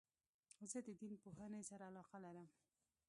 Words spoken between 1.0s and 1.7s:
دین پوهني